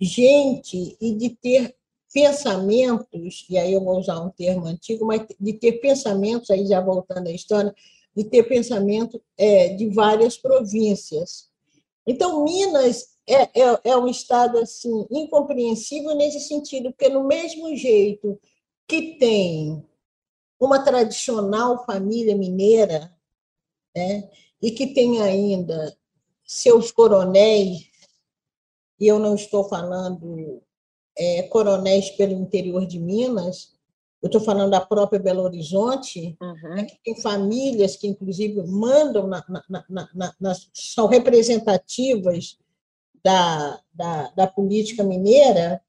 gente 0.00 0.96
e 1.00 1.14
de 1.14 1.30
ter 1.30 1.74
pensamentos, 2.12 3.46
e 3.50 3.58
aí 3.58 3.72
eu 3.72 3.84
vou 3.84 3.98
usar 3.98 4.18
um 4.20 4.30
termo 4.30 4.66
antigo, 4.66 5.04
mas 5.04 5.26
de 5.38 5.52
ter 5.52 5.72
pensamentos, 5.72 6.50
aí 6.50 6.66
já 6.66 6.80
voltando 6.80 7.28
à 7.28 7.32
história, 7.32 7.74
de 8.16 8.24
ter 8.24 8.44
pensamento 8.44 9.22
é, 9.36 9.74
de 9.74 9.88
várias 9.90 10.38
províncias. 10.38 11.50
Então, 12.06 12.42
Minas 12.44 13.15
é, 13.26 13.42
é, 13.60 13.80
é 13.84 13.96
um 13.96 14.06
estado 14.06 14.58
assim 14.58 15.06
incompreensível 15.10 16.14
nesse 16.14 16.40
sentido, 16.40 16.90
porque 16.92 17.08
no 17.08 17.26
mesmo 17.26 17.74
jeito 17.76 18.38
que 18.86 19.18
tem 19.18 19.84
uma 20.60 20.82
tradicional 20.82 21.84
família 21.84 22.36
mineira, 22.36 23.12
né, 23.94 24.30
e 24.62 24.70
que 24.70 24.86
tem 24.94 25.20
ainda 25.20 25.96
seus 26.44 26.92
coronéis, 26.92 27.90
e 28.98 29.06
eu 29.06 29.18
não 29.18 29.34
estou 29.34 29.68
falando 29.68 30.62
é, 31.18 31.42
coronéis 31.44 32.10
pelo 32.10 32.32
interior 32.32 32.86
de 32.86 32.98
Minas, 32.98 33.74
eu 34.22 34.28
estou 34.28 34.40
falando 34.40 34.70
da 34.70 34.80
própria 34.80 35.20
Belo 35.20 35.42
Horizonte, 35.42 36.36
uhum. 36.40 36.74
né, 36.74 36.84
que 36.84 36.98
tem 37.04 37.20
famílias 37.20 37.96
que, 37.96 38.06
inclusive, 38.06 38.62
mandam, 38.62 39.26
na, 39.26 39.44
na, 39.68 40.34
na, 40.40 40.54
são 40.72 41.06
representativas 41.06 42.56
da, 43.26 43.80
da, 43.92 44.30
da 44.36 44.46
política 44.46 45.02
mineira, 45.02 45.82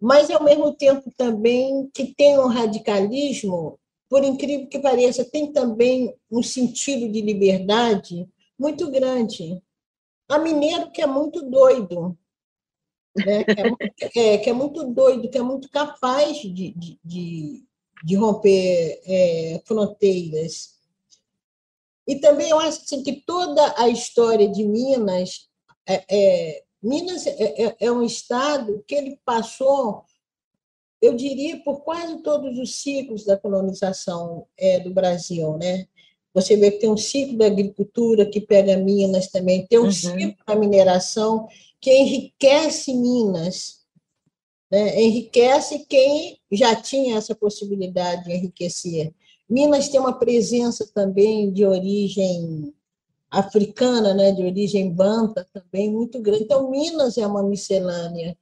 mas, 0.00 0.30
ao 0.30 0.44
mesmo 0.44 0.72
tempo, 0.72 1.12
também 1.16 1.90
que 1.92 2.14
tem 2.14 2.38
um 2.38 2.46
radicalismo, 2.46 3.80
por 4.08 4.22
incrível 4.22 4.68
que 4.68 4.78
pareça, 4.78 5.24
tem 5.24 5.52
também 5.52 6.14
um 6.30 6.44
sentido 6.44 7.10
de 7.10 7.20
liberdade 7.20 8.28
muito 8.56 8.88
grande. 8.92 9.60
Há 10.28 10.38
mineiro 10.38 10.92
que 10.92 11.02
é 11.02 11.06
muito 11.06 11.42
doido, 11.42 12.16
né? 13.16 13.42
que, 13.42 13.60
é 13.60 13.64
muito, 13.64 13.78
é, 14.16 14.38
que 14.38 14.50
é 14.50 14.52
muito 14.52 14.84
doido, 14.84 15.28
que 15.28 15.38
é 15.38 15.42
muito 15.42 15.68
capaz 15.68 16.38
de, 16.38 16.70
de, 16.70 17.00
de, 17.04 17.64
de 18.04 18.14
romper 18.14 19.00
é, 19.04 19.62
fronteiras. 19.64 20.76
E 22.06 22.20
também 22.20 22.50
eu 22.50 22.60
acho 22.60 22.82
assim, 22.82 23.02
que 23.02 23.20
toda 23.26 23.74
a 23.76 23.88
história 23.88 24.48
de 24.48 24.64
Minas 24.64 25.48
é, 25.88 26.04
é, 26.08 26.62
Minas 26.82 27.26
é, 27.26 27.64
é, 27.64 27.76
é, 27.80 27.92
um 27.92 28.02
estado 28.02 28.84
que 28.86 28.94
ele 28.94 29.18
passou, 29.24 30.04
eu 31.00 31.14
diria, 31.14 31.62
por 31.62 31.82
quase 31.82 32.22
todos 32.22 32.58
os 32.58 32.76
ciclos 32.82 33.24
da 33.24 33.36
colonização 33.36 34.46
é, 34.56 34.80
do 34.80 34.92
Brasil, 34.92 35.56
né? 35.58 35.86
Você 36.34 36.56
vê 36.56 36.70
que 36.70 36.80
tem 36.80 36.90
um 36.90 36.96
ciclo 36.98 37.38
da 37.38 37.46
agricultura 37.46 38.26
que 38.26 38.40
pega 38.40 38.76
Minas 38.76 39.28
também, 39.28 39.66
tem 39.66 39.78
um 39.78 39.84
uhum. 39.84 39.92
ciclo 39.92 40.36
da 40.46 40.54
mineração 40.54 41.48
que 41.80 41.90
enriquece 41.90 42.92
Minas, 42.92 43.80
né? 44.70 45.00
enriquece 45.00 45.86
quem 45.88 46.38
já 46.52 46.76
tinha 46.76 47.16
essa 47.16 47.34
possibilidade 47.34 48.24
de 48.24 48.32
enriquecer. 48.32 49.14
Minas 49.48 49.88
tem 49.88 49.98
uma 49.98 50.18
presença 50.18 50.86
também 50.92 51.52
de 51.52 51.64
origem 51.64 52.74
africana, 53.38 54.14
né, 54.14 54.32
de 54.32 54.42
origem 54.42 54.92
banta 54.92 55.46
também 55.52 55.90
muito 55.92 56.20
grande. 56.20 56.44
Então, 56.44 56.70
Minas 56.70 57.16
é 57.18 57.26
uma 57.26 57.42
miscelânea. 57.42 58.36